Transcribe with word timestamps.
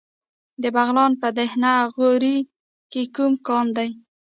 د 0.61 0.63
بغلان 0.75 1.11
په 1.21 1.27
دهنه 1.37 1.73
غوري 1.95 2.37
کې 2.91 3.01
کوم 3.15 3.33
کان 3.47 3.65
دی؟ 3.77 3.89